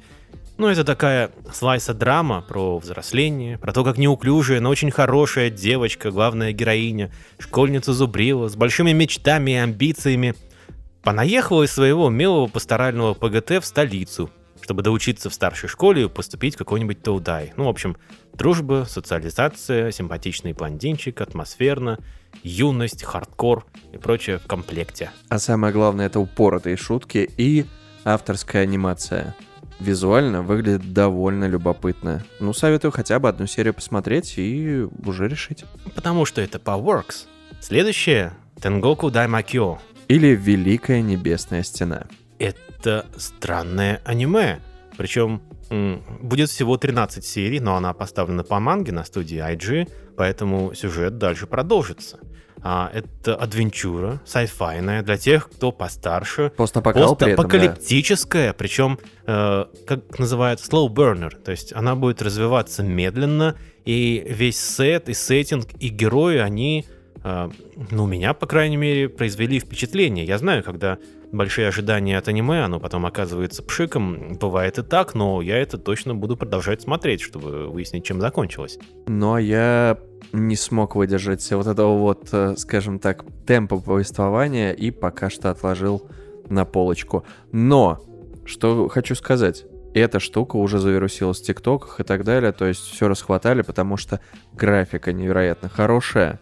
[0.59, 6.11] Ну, это такая слайса драма про взросление, про то, как неуклюжая, но очень хорошая девочка,
[6.11, 10.35] главная героиня, школьница Зубрила, с большими мечтами и амбициями,
[11.03, 14.31] понаехала из своего милого пасторального ПГТ в столицу,
[14.63, 17.53] чтобы доучиться в старшей школе и поступить в какой-нибудь Тоудай.
[17.57, 17.97] Ну, в общем,
[18.33, 21.99] дружба, социализация, симпатичный блондинчик, атмосферно,
[22.43, 25.11] юность, хардкор и прочее в комплекте.
[25.29, 27.67] А самое главное, это упоротые шутки и
[28.05, 29.35] авторская анимация.
[29.81, 32.25] Визуально выглядит довольно любопытно.
[32.39, 35.65] Ну, советую хотя бы одну серию посмотреть и уже решить.
[35.95, 37.27] Потому что это Powerworks.
[37.61, 39.81] Следующее— Тенгоку Даймакё.
[40.07, 42.07] Или «Великая небесная стена».
[42.43, 44.61] Это странное аниме.
[44.97, 45.43] Причем
[46.21, 51.47] будет всего 13 серий, но она поставлена по манге на студии IG, поэтому сюжет дальше
[51.47, 52.19] продолжится.
[52.65, 57.37] А, это адвенчура, сайфайная для тех, кто постарше, Постапокал этом, да.
[57.37, 61.31] Постапокалиптическая, причем, э, как называют, slow burner.
[61.43, 66.87] То есть она будет развиваться медленно, и весь сет, и сеттинг, и герои, они,
[67.25, 67.51] э,
[67.91, 70.25] ну, меня, по крайней мере, произвели впечатление.
[70.25, 70.99] Я знаю, когда
[71.33, 76.15] большие ожидания от аниме, оно потом оказывается пшиком, бывает и так, но я это точно
[76.15, 78.79] буду продолжать смотреть, чтобы выяснить, чем закончилось.
[79.07, 79.99] Но я
[80.33, 86.09] не смог выдержать вот этого вот, э, скажем так, темпа повествования и пока что отложил
[86.49, 87.25] на полочку.
[87.51, 87.99] Но,
[88.45, 89.65] что хочу сказать,
[89.95, 94.21] эта штука уже завирусилась в ТикТоках и так далее, то есть все расхватали, потому что
[94.53, 96.41] графика невероятно хорошая,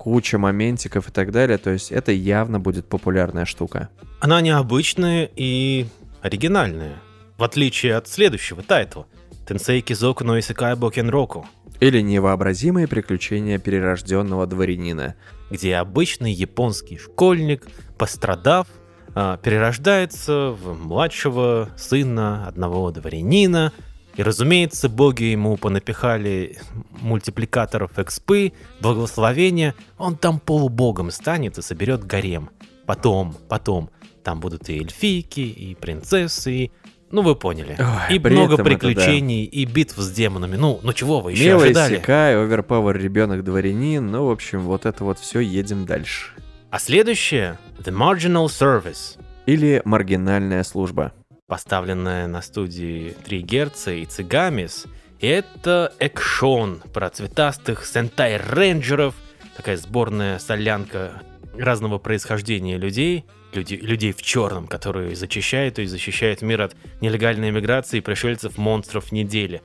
[0.00, 3.90] куча моментиков и так далее, то есть это явно будет популярная штука.
[4.20, 5.86] Она необычная и
[6.22, 6.96] оригинальная,
[7.36, 9.06] в отличие от следующего тайтла.
[9.46, 11.46] Тенсей Кизоку но Исекай Бокенроку,
[11.80, 15.16] Или невообразимые приключения перерожденного дворянина.
[15.50, 17.66] где обычный японский школьник,
[17.98, 18.68] пострадав,
[19.14, 23.72] а, перерождается в младшего сына одного дворянина,
[24.16, 26.58] и, разумеется, боги ему понапихали
[27.00, 32.50] мультипликаторов экспы, благословения, он там полубогом станет и соберет гарем.
[32.86, 33.90] Потом, потом,
[34.24, 36.72] там будут и эльфийки, и принцессы, и...
[37.12, 37.76] Ну, вы поняли.
[37.78, 38.64] Ой, и много этом это да.
[38.64, 40.56] приключений, и битв с демонами.
[40.56, 41.96] Ну, ну чего вы еще Милый ожидали?
[41.96, 46.32] Сикай, оверпауэр ребенок дворянин, ну, в общем, вот это вот все, едем дальше.
[46.70, 49.18] А следующее— The Marginal Service.
[49.46, 51.12] Или маргинальная служба.
[51.50, 54.86] Поставленная на студии 3 Герц и Цигамис.
[55.18, 59.14] И это экшон про цветастых сентай-рейнджеров,
[59.56, 61.22] такая сборная солянка
[61.58, 67.98] разного происхождения людей, люди, людей в черном, которые зачищают и защищают мир от нелегальной миграции
[67.98, 69.60] и пришельцев-монстров недели.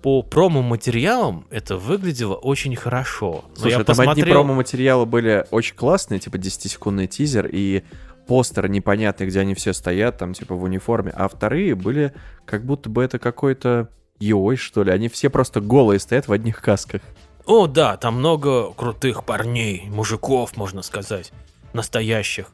[0.00, 3.44] По промо-материалам это выглядело очень хорошо.
[3.50, 4.34] Но Слушай, я там одни посмотрел...
[4.34, 7.82] промо-материалы были очень классные, типа 10-секундный тизер и
[8.28, 12.14] постер непонятный, где они все стоят, там, типа, в униформе, а вторые были
[12.44, 13.88] как будто бы это какой-то
[14.20, 14.92] Йой, что ли.
[14.92, 17.00] Они все просто голые стоят в одних касках.
[17.46, 21.32] О, да, там много крутых парней, мужиков, можно сказать,
[21.72, 22.50] настоящих.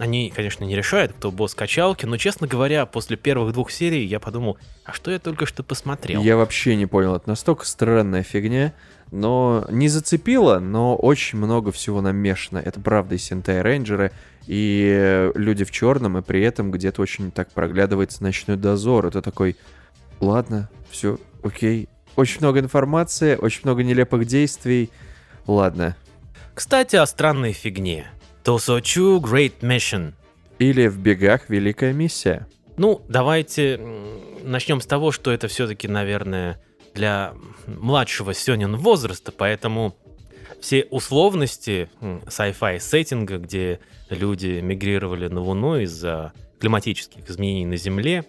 [0.00, 4.18] Они, конечно, не решают, кто босс качалки, но, честно говоря, после первых двух серий я
[4.18, 6.22] подумал, а что я только что посмотрел?
[6.22, 8.72] Я вообще не понял, это настолько странная фигня,
[9.12, 12.58] но не зацепило, но очень много всего намешано.
[12.58, 14.10] Это правда и Сентай Рейнджеры,
[14.46, 19.04] и люди в черном, и при этом где-то очень так проглядывается ночной дозор.
[19.04, 19.56] Это такой,
[20.18, 21.90] ладно, все, окей.
[22.16, 24.90] Очень много информации, очень много нелепых действий.
[25.46, 25.94] Ладно.
[26.54, 28.06] Кстати, о странной фигне.
[28.44, 30.12] Тосочу Great Mission.
[30.58, 32.46] Или в бегах Великая миссия.
[32.76, 33.80] Ну, давайте
[34.42, 36.60] начнем с того, что это все-таки, наверное,
[36.94, 37.34] для
[37.66, 39.94] младшего Сёнин возраста, поэтому
[40.60, 48.24] все условности sci-fi сеттинга, где люди мигрировали на Луну из-за климатических изменений на Земле,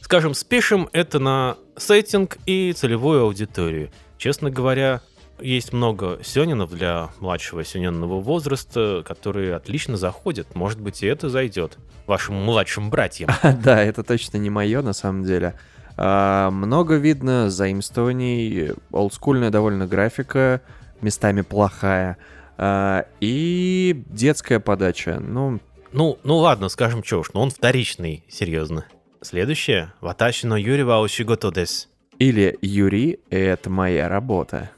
[0.00, 3.90] скажем, спешим это на сеттинг и целевую аудиторию.
[4.18, 5.00] Честно говоря,
[5.40, 10.54] есть много сёнинов для младшего сёненного возраста, которые отлично заходят.
[10.54, 13.30] Может быть, и это зайдет вашим младшим братьям.
[13.62, 15.54] Да, это точно не мое на самом деле.
[15.96, 20.60] А, много видно заимствований, олдскульная довольно графика,
[21.00, 22.16] местами плохая.
[22.56, 25.18] А, и детская подача.
[25.20, 25.60] Ну,
[25.92, 28.84] ну, ну ладно, скажем чё уж, но он вторичный, серьезно.
[29.20, 29.92] Следующее.
[30.00, 31.06] Ваташи но Юри ва
[31.52, 31.88] дес.
[32.18, 34.70] Или Юри— это моя работа.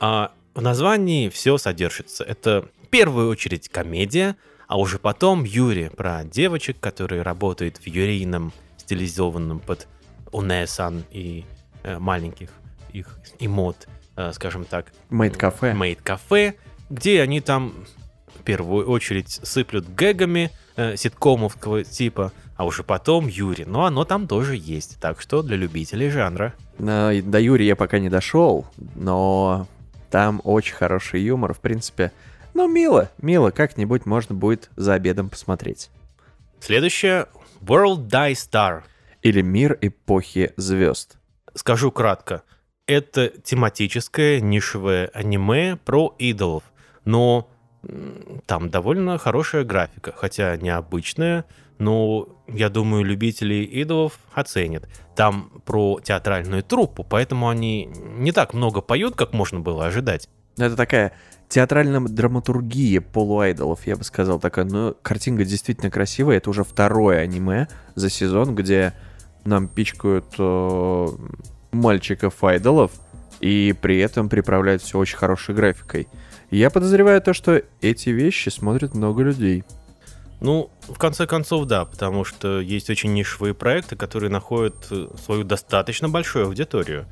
[0.00, 2.24] А в названии все содержится.
[2.24, 8.52] Это в первую очередь комедия, а уже потом Юри про девочек, которые работают в юрийном,
[8.76, 9.86] стилизованном под
[10.32, 11.44] Унесан и
[11.82, 12.50] э, маленьких
[12.92, 14.92] их имот, э, скажем так.
[15.10, 15.72] Мейд-кафе.
[15.72, 16.54] Мейд-кафе,
[16.90, 17.74] где они там
[18.38, 23.64] в первую очередь сыплют гэгами э, ситкомовского типа, а уже потом Юри.
[23.64, 26.54] Но оно там тоже есть, так что для любителей жанра.
[26.78, 29.66] До Юри я пока не дошел, но
[30.10, 32.12] там очень хороший юмор, в принципе.
[32.54, 35.90] Ну, мило, мило, как-нибудь можно будет за обедом посмотреть.
[36.60, 37.26] Следующее—
[37.60, 38.82] World Die Star.
[39.22, 41.18] Или Мир эпохи звезд.
[41.54, 42.42] Скажу кратко.
[42.86, 46.62] Это тематическое нишевое аниме про идолов.
[47.04, 47.48] Но
[48.46, 51.44] там довольно хорошая графика, хотя необычная,
[51.78, 54.88] но я думаю, любители идолов оценят.
[55.14, 57.88] Там про театральную труппу, поэтому они
[58.18, 60.28] не так много поют, как можно было ожидать.
[60.56, 61.12] Это такая
[61.48, 64.38] театральная драматургия полуайдолов, я бы сказал.
[64.38, 66.36] Такая, ну, картинка действительно красивая.
[66.36, 68.92] Это уже второе аниме за сезон, где
[69.44, 71.06] нам пичкают э,
[71.72, 72.92] мальчиков-айдолов,
[73.40, 76.08] и при этом приправляют все очень хорошей графикой.
[76.50, 79.64] Я подозреваю то, что эти вещи смотрят много людей.
[80.40, 85.42] Ну, в конце концов, да, потому что есть очень нишевые проекты, которые находят э, свою
[85.42, 87.06] достаточно большую аудиторию.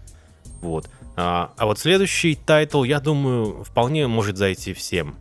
[0.60, 0.88] Вот.
[1.16, 5.16] А, а вот следующий тайтл, я думаю, вполне может зайти всем.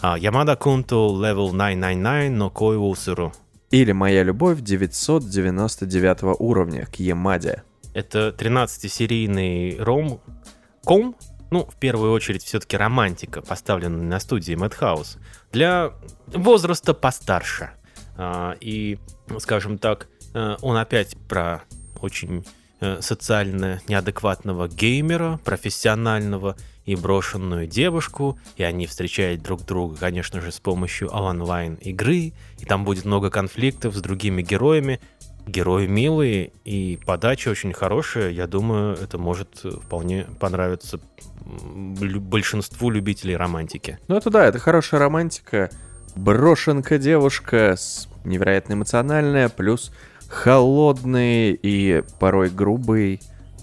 [0.00, 3.32] А, 山田くんと Level 999 の恋をする.
[3.70, 7.62] Или «Моя любовь» 999 уровня к Ямаде.
[7.94, 11.16] Это 13-серийный ром-ком,
[11.50, 15.18] ну, в первую очередь, все-таки романтика, поставленная на студии Madhouse,
[15.52, 15.92] для
[16.26, 17.70] возраста постарше.
[18.16, 18.98] А, и,
[19.38, 21.62] скажем так, э, он опять про
[22.00, 22.44] очень
[22.80, 30.50] э, социально неадекватного геймера, профессионального и брошенную девушку, и они встречают друг друга, конечно же,
[30.50, 35.00] с помощью онлайн-игры, и там будет много конфликтов с другими героями,
[35.46, 38.30] Герои милые и подача очень хорошая.
[38.30, 41.00] Я думаю, это может вполне понравиться
[41.44, 43.98] большинству любителей романтики.
[44.08, 45.70] Ну это да, это хорошая романтика.
[46.14, 49.92] Брошенка девушка с невероятно эмоциональная, плюс
[50.28, 53.20] холодный и порой грубый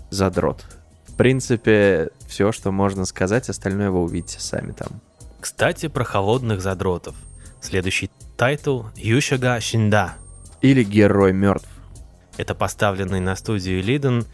[0.10, 0.66] задрот.
[1.08, 5.02] В принципе, все, что можно сказать, остальное вы увидите сами там.
[5.40, 7.16] Кстати, про холодных задротов.
[7.62, 10.16] Следующий тайтл 勇者が死んだ
[10.62, 11.68] или Герой мертв.
[12.38, 14.26] Это поставленный на студию Liden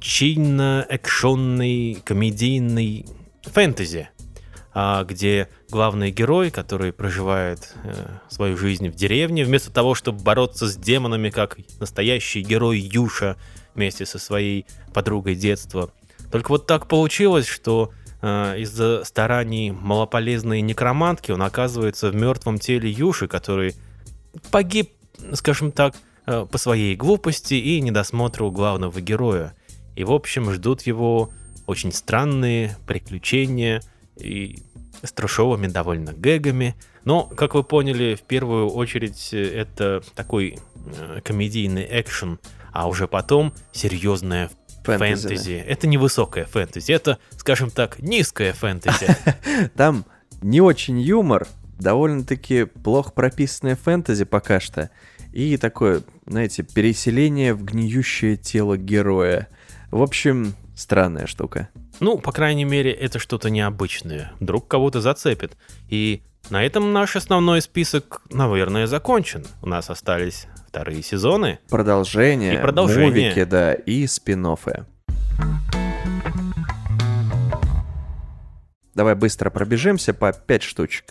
[0.00, 3.06] чинно-экшонный комедийный
[3.42, 4.10] фэнтези,
[4.72, 7.92] а, где главный герой, который проживает э,
[8.28, 13.36] свою жизнь в деревне, вместо того, чтобы бороться с демонами, как настоящий герой Юша
[13.74, 15.90] вместе со своей подругой детства.
[16.30, 17.90] Только вот так получилось, что
[18.22, 23.74] э, из-за стараний малополезной некромантки он оказывается в мертвом теле Юши, который
[24.52, 24.92] погиб
[25.34, 25.94] скажем так,
[26.26, 29.54] э, по своей глупости и недосмотру главного героя.
[29.96, 31.30] И, в общем, ждут его
[31.66, 33.82] очень странные приключения
[34.16, 34.62] и
[35.02, 36.74] с трешовыми довольно гэгами.
[37.04, 40.58] Но, как вы поняли, в первую очередь э, это такой
[40.98, 42.38] э, комедийный экшен,
[42.72, 44.50] а уже потом серьезная
[44.84, 45.28] фэнтези.
[45.28, 45.64] фэнтези.
[45.66, 49.16] Это не высокая фэнтези, это, скажем так, низкая фэнтези.
[49.76, 50.04] Там
[50.42, 51.46] не очень юмор,
[51.78, 54.90] довольно-таки плохо прописанное фэнтези пока что.
[55.32, 59.48] И такое, знаете, переселение в гниющее тело героя.
[59.90, 61.68] В общем, странная штука.
[62.00, 64.32] Ну, по крайней мере, это что-то необычное.
[64.40, 65.56] Вдруг кого-то зацепит.
[65.88, 69.44] И на этом наш основной список, наверное, закончен.
[69.62, 71.58] У нас остались вторые сезоны.
[71.68, 73.10] Продолжение, И продолжение.
[73.10, 74.84] мувики, да, и спин -оффы.
[78.94, 81.04] Давай быстро пробежимся по 5 штучек.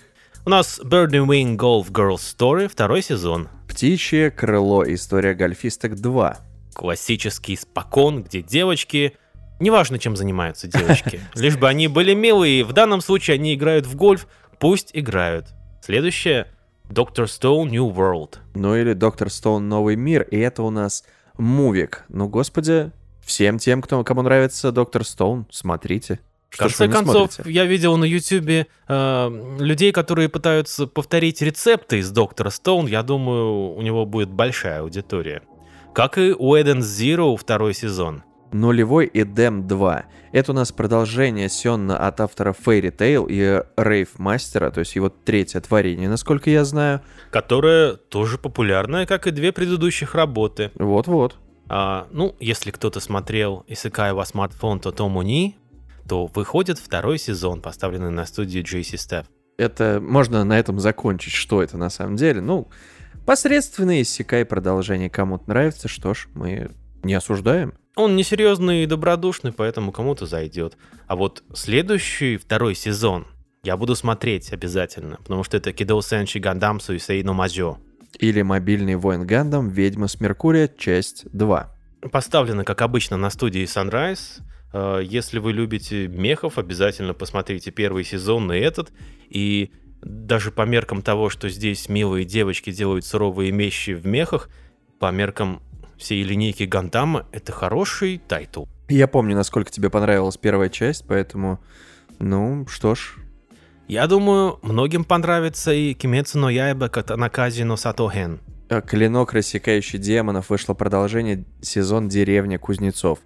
[0.45, 3.49] У нас Birdie Wing Golf Girls Story, второй сезон.
[3.69, 4.83] Птичье крыло.
[4.83, 6.37] История гольфисток 2.
[6.73, 9.15] Классический спокон, где девочки...
[9.59, 11.21] Неважно, чем занимаются девочки.
[11.35, 12.63] Лишь бы они были милые.
[12.63, 14.27] В данном случае они играют в гольф.
[14.57, 15.47] Пусть играют.
[15.81, 16.47] Следующее.
[16.89, 18.39] Доктор Stone New World.
[18.55, 20.23] Ну или Доктор Стоун Новый мир.
[20.23, 21.05] И это у нас
[21.37, 22.05] мувик.
[22.09, 26.19] Ну, господи, всем тем, кто, кому нравится Доктор Стоун, смотрите.
[26.49, 27.51] В конце концов, смотрите?
[27.51, 32.87] я видел на Ютубе э, людей, которые пытаются повторить рецепты из Доктора Стоун.
[32.87, 35.43] Я думаю, у него будет большая аудитория.
[35.93, 38.23] Как и у Эден Zero второй сезон.
[38.51, 40.05] Нулевой Эдем 2.
[40.31, 45.09] Это у нас продолжение Сённа от автора Fairy Tail и Рейв Мастера, то есть его
[45.09, 47.01] третье творение, насколько я знаю.
[47.31, 50.71] Которая тоже популярная, как и две предыдущих работы.
[50.75, 51.37] Вот-вот.
[51.67, 55.55] А, ну, если кто-то смотрел Исекай wa смартфон то Тому Ни,
[56.09, 59.25] то выходит второй сезон, поставленный на студию JC Step.
[59.57, 62.41] Это можно на этом закончить, что это на самом деле.
[62.41, 62.67] Ну,
[63.25, 66.71] посредственное иссякай продолжение кому-то нравится, что ж, мы
[67.03, 67.75] не осуждаем.
[67.95, 70.77] Он несерьезный и добродушный, поэтому кому-то зайдет.
[71.07, 73.27] А вот следующий, второй сезон,
[73.63, 77.77] я буду смотреть обязательно, потому что это Кидо Сенши Гандам Суисей но Мазё.
[78.17, 81.75] Или мобильный воин Гандам Ведьма с Меркурия, часть 2.
[82.11, 84.41] Поставлено, как обычно, на студии Sunrise.
[84.73, 88.91] Э, Если вы любите мехов, обязательно посмотрите первый сезон и этот.
[89.29, 94.49] И даже по меркам того, что здесь милые девочки делают суровые вещи в мехах,
[94.99, 95.61] по меркам
[95.97, 98.65] всей линейки Гандама, это хороший тайтл.
[98.87, 101.59] Я помню, насколько тебе понравилась первая часть, поэтому,
[102.19, 103.15] ну, что ж,
[103.87, 108.39] Я думаю, многим понравится и Кимецу но Яйба Катанакази но Сатоген.
[108.69, 113.19] э, «Клинок, рассекающий демонов» вышло продолжение сезон «Деревня Кузнецов».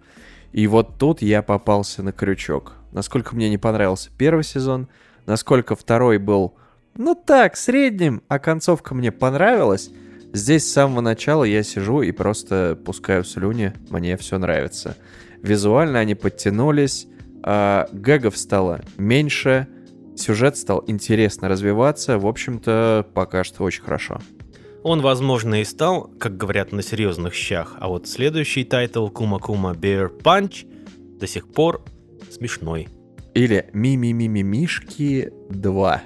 [0.54, 2.74] И вот тут я попался на крючок.
[2.92, 4.88] Насколько мне не понравился первый сезон,
[5.26, 6.54] насколько второй был,
[6.96, 9.90] ну так, средним, а концовка мне понравилась,
[10.32, 14.96] здесь с самого начала я сижу и просто пускаю слюни, мне все нравится.
[15.42, 17.08] Визуально они подтянулись,
[17.42, 19.68] а гэгов стало меньше,
[20.16, 24.22] сюжет стал интересно развиваться, в общем-то, пока что очень хорошо.
[24.84, 30.12] Он, возможно, и стал, как говорят, на серьезных щах, а вот следующий тайтл くまクマ Bear
[30.22, 30.68] Punch
[31.20, 31.86] до сих пор
[32.30, 32.90] смешной.
[33.34, 36.04] Или Ми-ми-ми-ми-мишки 2.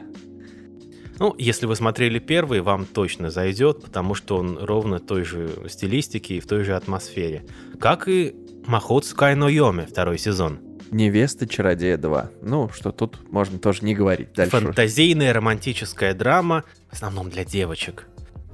[1.19, 6.33] Ну, если вы смотрели первый, вам точно зайдет, потому что он ровно той же стилистики
[6.33, 7.45] и в той же атмосфере.
[7.79, 8.35] Как и
[8.67, 10.59] Махот Скайно Йоме второй сезон.
[10.91, 12.29] Невеста чародея 2.
[12.43, 14.51] Ну, что тут можно тоже не говорить дальше.
[14.51, 18.07] Фантазийная романтическая драма, в основном для девочек.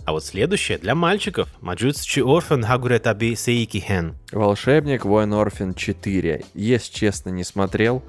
[0.05, 1.47] А вот следующее для мальчиков.
[1.61, 4.15] Маджутсучи Орфен Хагуретаби Сейки Хен.
[4.31, 6.43] Волшебник Воин Орфин 4.
[6.53, 8.03] Если честно, не смотрел.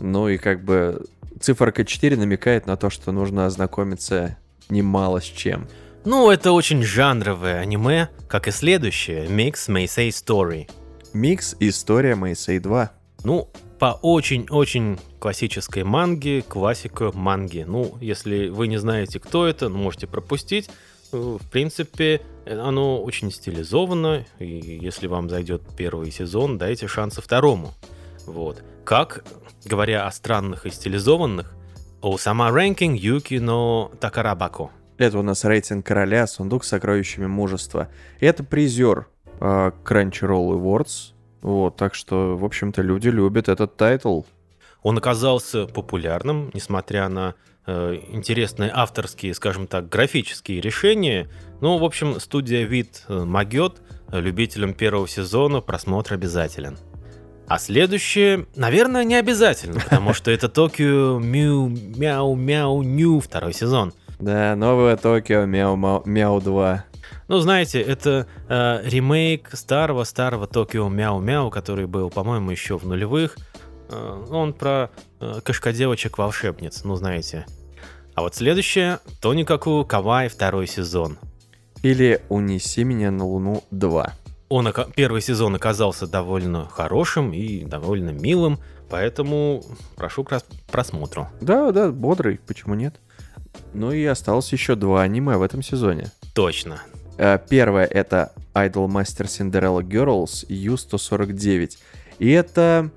[0.00, 1.04] Ну и как бы
[1.40, 4.38] циферка 4 намекает на то, что нужно ознакомиться
[4.70, 5.68] немало с чем.
[6.06, 10.68] Ну, это очень жанровое аниме, как и следующее, Mix Meisei Story.
[11.14, 12.90] Микс История Мэйсей 2.
[13.24, 17.64] Ну, по очень-очень классической манге, классика манги.
[17.66, 20.68] Ну, если вы не знаете, кто это, ну, можете пропустить.
[21.14, 27.72] В принципе, оно очень стилизовано, и если вам зайдет первый сезон, дайте шансы второму.
[28.26, 28.62] Вот.
[28.84, 29.24] Как,
[29.64, 31.54] говоря о странных и стилизованных,
[32.00, 34.70] 王様ランキング 勇気の宝箱.
[34.98, 37.88] Это у нас рейтинг короля, сундук с сокровищами мужества.
[38.20, 39.06] И это призер
[39.40, 41.12] э, Crunchyroll Awards.
[41.42, 44.22] Вот, так что, в общем-то, люди любят этот тайтл.
[44.82, 47.34] Он оказался популярным, несмотря на
[47.66, 51.28] интересные авторские, скажем так, графические решения.
[51.60, 53.80] Ну, в общем, студия Wit э, могет,
[54.12, 56.78] э, любителям первого сезона просмотр обязателен.
[57.46, 63.92] А следующее, наверное, не обязательно, потому что это Токио Мю Мяу Мяу Ню второй сезон.
[64.18, 66.84] Да, новое Токио Мяу Мяу 2.
[67.28, 73.36] Ну, знаете, это э, ремейк старого-старого Токио Мяу Мяу, который был, по-моему, еще в нулевых.
[73.88, 77.46] Э, он про э, кошка-девочек-волшебниц, ну, знаете.
[78.14, 81.18] А вот следующее Тоникаку Кавай второй сезон.
[81.82, 84.10] Или «Унеси меня на Луну 2».
[84.48, 88.58] Он, первый сезон оказался довольно хорошим и довольно милым,
[88.88, 89.64] поэтому
[89.96, 91.28] прошу к просмотру.
[91.40, 93.00] Да, да, бодрый, почему нет?
[93.72, 96.10] Ну и осталось еще два аниме в этом сезоне.
[96.34, 96.80] Точно.
[97.18, 101.78] Э, Первое это Idolmaster Cinderella Girls U149.
[102.18, 102.90] И это...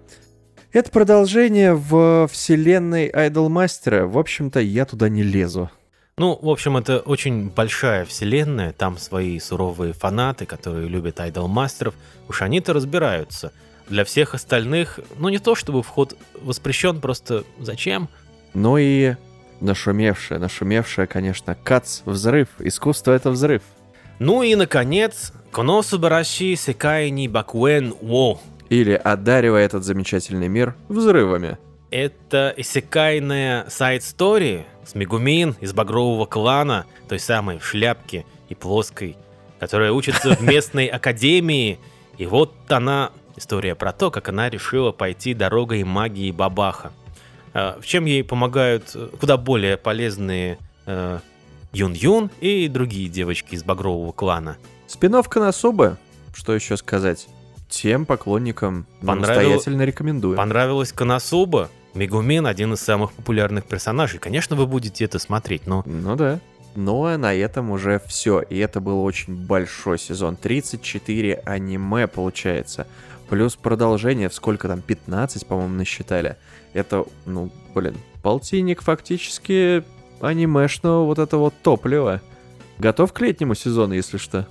[0.73, 4.05] Это продолжение в вселенной Idolmaster.
[4.05, 5.71] В общем-то, я туда не лезу.
[6.17, 11.93] Ну, в общем, это очень большая вселенная, там свои суровые фанаты, которые любят айдолмастеров,
[12.27, 13.53] уж они-то разбираются.
[13.87, 18.09] Для всех остальных, ну не то чтобы вход воспрещен, просто зачем?
[18.53, 19.15] Ну и
[19.61, 22.49] нашумевшая, нашумевшая, конечно, Кац, взрыв.
[22.59, 23.61] Искусство— это взрыв.
[24.19, 28.41] Ну и, наконец, Коносубараши Секай ни Бакуэн Во.
[28.69, 31.57] Или одаривая этот замечательный мир взрывами.
[31.89, 39.15] Это иссякайная сайт-стори с Мегумин из Багрового клана, той самой в шляпке и плоской,
[39.59, 41.79] которая учится в местной академии.
[42.17, 46.91] И вот она, история про то, как она решила пойти дорогой магии Бабаха.
[47.53, 51.19] А, В чем ей помогают э, куда более полезные э,
[51.71, 54.57] Юн-Юн и другие девочки из Багрового клана.
[54.87, 55.97] Спиновка на особо,
[56.33, 57.27] что еще сказать?
[57.69, 60.37] Тем поклонникам Понравил- настоятельно рекомендую.
[60.37, 61.69] Понравилась Коносуба?
[61.93, 64.19] Мегумин один из самых популярных персонажей.
[64.19, 66.39] Конечно, вы будете это смотреть, но Ну да.
[66.75, 68.41] Ну а на этом уже все.
[68.41, 70.35] И это был очень большой сезон.
[70.35, 72.87] 34 аниме получается.
[73.29, 76.37] Плюс продолжение сколько там, 15, по-моему, насчитали.
[76.73, 79.83] Это, ну, блин, полтинник фактически
[80.21, 82.21] анимешного вот этого топлива.
[82.77, 84.47] Готов к летнему сезону, если что.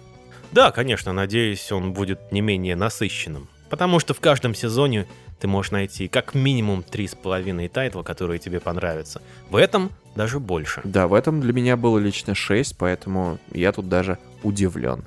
[0.56, 3.46] Да, конечно, надеюсь, он будет не менее насыщенным.
[3.68, 5.06] Потому что в каждом сезоне
[5.38, 9.20] ты можешь найти как минимум три с половиной тайтла, которые тебе понравятся.
[9.50, 10.80] В этом даже больше.
[10.82, 15.04] Да, в этом для меня было лично 6, поэтому я тут даже удивлен.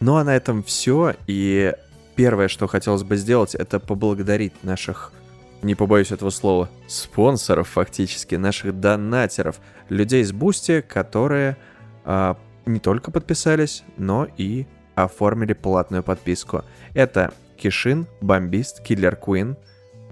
[0.00, 1.14] Ну а на этом все.
[1.26, 1.72] И
[2.16, 5.14] первое, что хотелось бы сделать, это поблагодарить наших,
[5.62, 11.56] не побоюсь этого слова, спонсоров фактически, наших донатеров, людей с Бусти, которые
[12.04, 12.36] а,
[12.66, 16.64] не только подписались, но и оформили платную подписку.
[16.94, 19.56] Это Кишин, Бомбист, Киллер Куин,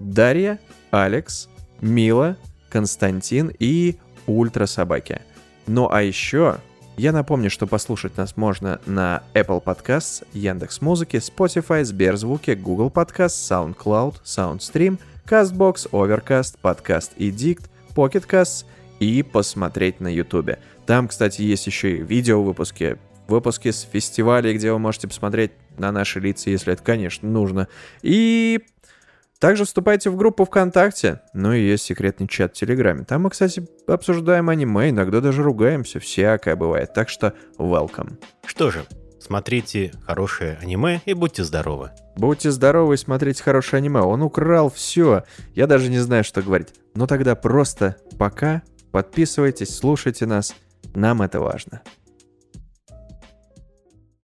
[0.01, 0.59] Дарья,
[0.91, 1.49] Алекс,
[1.81, 2.37] Мила,
[2.71, 5.21] Константин и Ультра Собаки.
[5.67, 6.59] Ну а еще
[6.97, 13.75] я напомню, что послушать нас можно на Apple Podcasts, Яндекс Музыки, Spotify, Сберзвуки, Google Podcasts,
[13.77, 18.65] SoundCloud, SoundStream, CastBox, Overcast, Podcast Edict, Pocket Casts
[19.01, 20.59] и посмотреть на YouTube.
[20.87, 22.99] Там, кстати, есть еще и видео-выпуски,
[23.29, 27.69] выпуски с фестивалей, где вы можете посмотреть на наши лица, если это, конечно, нужно.
[28.03, 28.61] И
[29.39, 33.05] также вступайте в группу ВКонтакте, ну и есть секретный чат в Телеграме.
[33.05, 36.95] Там мы, кстати, обсуждаем аниме, иногда даже ругаемся, всякое бывает.
[36.95, 38.19] Так что welcome.
[38.47, 38.87] Что же,
[39.27, 41.91] смотрите хорошее аниме и будьте здоровы.
[42.15, 44.01] Будьте здоровы и смотрите хорошее аниме.
[44.01, 45.25] Он украл все.
[45.55, 46.69] Я даже не знаю, что говорить.
[46.95, 48.63] Но тогда просто пока.
[48.93, 50.55] Подписывайтесь, слушайте нас.
[50.95, 51.83] Нам это важно.